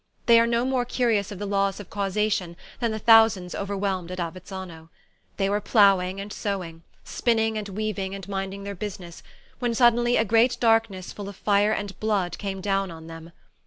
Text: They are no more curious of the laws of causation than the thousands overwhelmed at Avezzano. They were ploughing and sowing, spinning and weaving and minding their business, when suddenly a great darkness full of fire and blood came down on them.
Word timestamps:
They 0.25 0.39
are 0.39 0.47
no 0.47 0.65
more 0.65 0.83
curious 0.83 1.31
of 1.31 1.37
the 1.37 1.45
laws 1.45 1.79
of 1.79 1.91
causation 1.91 2.57
than 2.79 2.91
the 2.91 2.97
thousands 2.97 3.53
overwhelmed 3.53 4.09
at 4.09 4.19
Avezzano. 4.19 4.89
They 5.37 5.47
were 5.47 5.61
ploughing 5.61 6.19
and 6.19 6.33
sowing, 6.33 6.81
spinning 7.03 7.55
and 7.55 7.69
weaving 7.69 8.15
and 8.15 8.27
minding 8.27 8.63
their 8.63 8.73
business, 8.73 9.21
when 9.59 9.75
suddenly 9.75 10.17
a 10.17 10.25
great 10.25 10.57
darkness 10.59 11.13
full 11.13 11.29
of 11.29 11.35
fire 11.35 11.71
and 11.71 11.99
blood 11.99 12.39
came 12.39 12.61
down 12.61 12.89
on 12.89 13.05
them. 13.05 13.31